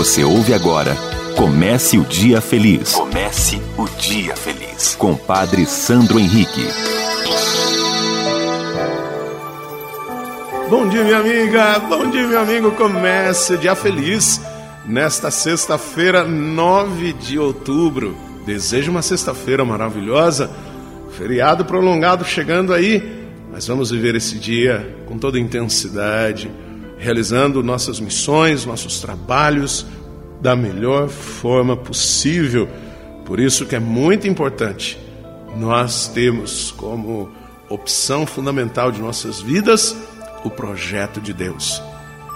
[0.00, 0.96] Você ouve agora
[1.36, 2.94] Comece o Dia Feliz.
[2.94, 4.94] Comece o Dia Feliz.
[4.94, 6.66] Com Padre Sandro Henrique.
[10.70, 11.78] Bom dia, minha amiga.
[11.80, 12.70] Bom dia, meu amigo.
[12.70, 14.40] Comece o Dia Feliz
[14.86, 18.16] nesta sexta-feira, 9 de outubro.
[18.46, 20.50] Desejo uma sexta-feira maravilhosa.
[21.10, 23.26] Feriado prolongado chegando aí.
[23.52, 26.50] Mas vamos viver esse dia com toda intensidade
[27.00, 29.86] realizando nossas missões, nossos trabalhos
[30.40, 32.68] da melhor forma possível.
[33.24, 34.98] Por isso que é muito importante
[35.56, 37.30] nós temos como
[37.68, 39.96] opção fundamental de nossas vidas
[40.44, 41.82] o projeto de Deus.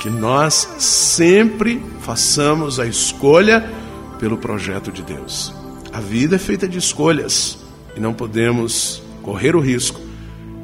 [0.00, 3.70] Que nós sempre façamos a escolha
[4.18, 5.54] pelo projeto de Deus.
[5.92, 7.58] A vida é feita de escolhas
[7.96, 10.00] e não podemos correr o risco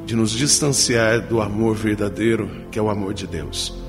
[0.05, 3.80] de nos distanciar do amor verdadeiro, que é o amor de Deus.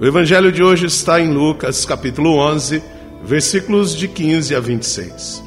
[0.00, 2.82] O evangelho de hoje está em Lucas, capítulo 11,
[3.22, 5.42] versículos de 15 a 26.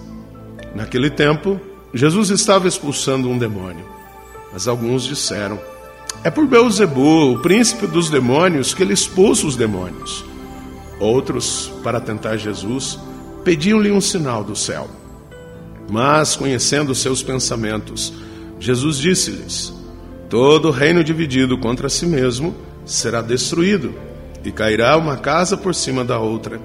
[0.75, 1.59] Naquele tempo,
[1.91, 3.83] Jesus estava expulsando um demônio,
[4.51, 5.59] mas alguns disseram:
[6.23, 10.23] É por Beuzebu, o príncipe dos demônios, que ele expulsa os demônios.
[10.99, 12.99] Outros, para tentar Jesus,
[13.43, 14.87] pediam-lhe um sinal do céu.
[15.89, 18.13] Mas, conhecendo seus pensamentos,
[18.59, 19.73] Jesus disse-lhes:
[20.29, 22.53] Todo reino dividido contra si mesmo
[22.85, 24.12] será destruído
[24.43, 26.59] e cairá uma casa por cima da outra.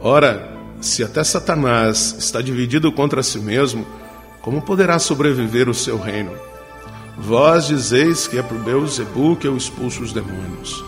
[0.00, 3.86] Ora, se até Satanás está dividido contra si mesmo,
[4.40, 6.32] como poderá sobreviver o seu reino?
[7.18, 10.84] Vós dizeis que é por Beuzebu que eu expulso os demônios.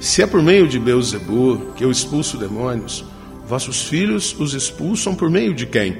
[0.00, 3.04] Se é por meio de Beuzebu que eu expulso demônios,
[3.46, 5.98] vossos filhos os expulsam por meio de quem?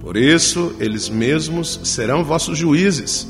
[0.00, 3.28] Por isso, eles mesmos serão vossos juízes.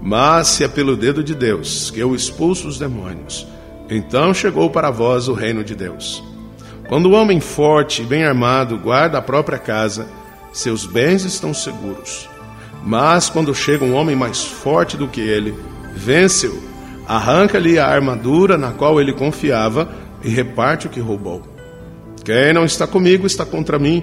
[0.00, 3.46] Mas se é pelo dedo de Deus que eu expulso os demônios,
[3.90, 6.22] então chegou para vós o reino de Deus.
[6.88, 10.08] Quando o homem forte e bem armado guarda a própria casa,
[10.52, 12.28] seus bens estão seguros.
[12.84, 15.54] Mas quando chega um homem mais forte do que ele,
[15.94, 16.62] vence-o,
[17.06, 19.88] arranca-lhe a armadura na qual ele confiava
[20.22, 21.42] e reparte o que roubou.
[22.24, 24.02] Quem não está comigo está contra mim,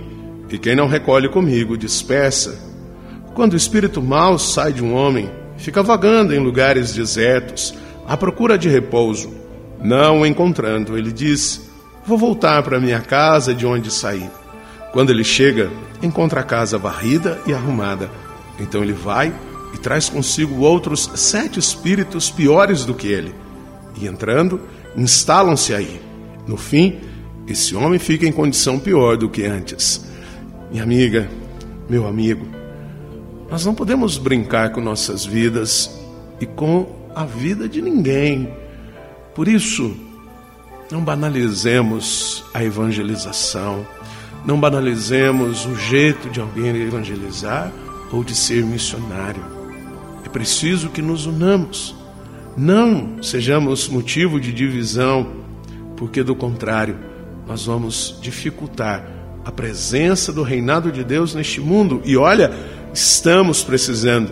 [0.50, 2.60] e quem não recolhe comigo dispersa.
[3.34, 7.74] Quando o espírito mau sai de um homem, fica vagando em lugares desertos,
[8.08, 9.47] à procura de repouso.
[9.82, 11.70] Não o encontrando, ele diz:
[12.06, 14.30] Vou voltar para minha casa de onde saí.
[14.92, 15.70] Quando ele chega,
[16.02, 18.10] encontra a casa varrida e arrumada.
[18.60, 19.34] Então ele vai
[19.74, 23.36] e traz consigo outros sete espíritos piores do que ele.
[24.00, 24.62] E entrando,
[24.96, 26.02] instalam-se aí.
[26.48, 27.00] No fim,
[27.48, 30.06] esse homem fica em condição pior do que antes.
[30.72, 31.30] Minha amiga,
[31.90, 32.46] meu amigo,
[33.50, 35.98] nós não podemos brincar com nossas vidas
[36.40, 38.54] e com a vida de ninguém.
[39.38, 39.96] Por isso,
[40.92, 43.86] não banalizemos a evangelização,
[44.44, 47.72] não banalizemos o jeito de alguém evangelizar
[48.12, 49.46] ou de ser missionário.
[50.26, 51.96] É preciso que nos unamos,
[52.58, 55.32] não sejamos motivo de divisão,
[55.96, 56.98] porque do contrário,
[57.46, 59.08] nós vamos dificultar
[59.46, 62.02] a presença do reinado de Deus neste mundo.
[62.04, 62.52] E olha,
[62.92, 64.32] estamos precisando,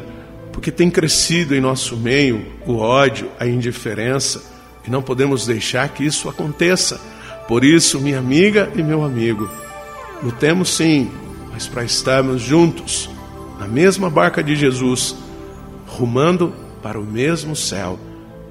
[0.51, 4.55] porque tem crescido em nosso meio o ódio, a indiferença
[4.87, 6.99] e não podemos deixar que isso aconteça.
[7.47, 9.49] Por isso, minha amiga e meu amigo,
[10.23, 11.11] lutemos sim,
[11.51, 13.09] mas para estarmos juntos,
[13.59, 15.15] na mesma barca de Jesus,
[15.87, 17.99] rumando para o mesmo céu,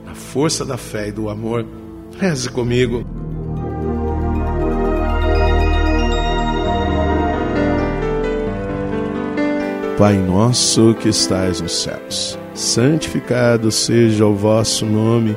[0.04, 1.66] na força da fé e do amor.
[2.18, 3.04] Reze comigo.
[9.98, 15.36] Pai nosso que estais nos céus, santificado seja o vosso nome.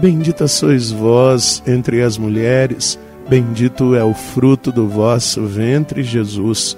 [0.00, 2.98] Bendita sois vós entre as mulheres,
[3.28, 6.74] bendito é o fruto do vosso ventre, Jesus.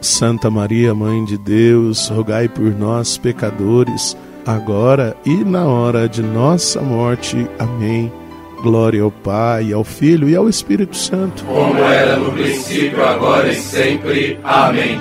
[0.00, 6.80] Santa Maria, Mãe de Deus, rogai por nós, pecadores, agora e na hora de nossa
[6.82, 7.46] morte.
[7.56, 8.12] Amém.
[8.60, 11.44] Glória ao Pai, ao Filho e ao Espírito Santo.
[11.44, 14.40] Como era no princípio, agora e sempre.
[14.42, 14.98] Amém.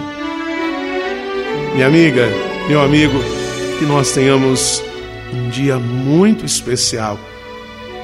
[1.74, 2.28] Minha amiga,
[2.70, 3.18] meu amigo,
[3.80, 4.84] que nós tenhamos
[5.34, 7.18] um dia muito especial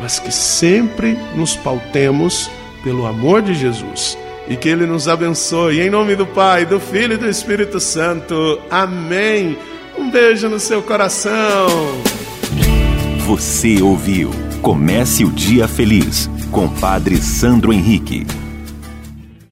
[0.02, 2.50] mas que sempre nos pautemos
[2.84, 4.18] pelo amor de Jesus
[4.48, 5.80] e que Ele nos abençoe.
[5.80, 8.60] Em nome do Pai, do Filho e do Espírito Santo.
[8.70, 9.58] Amém.
[9.98, 11.68] Um beijo no seu coração.
[13.26, 14.32] Você ouviu
[14.62, 18.28] Comece o Dia Feliz com Padre Sandro Henrique.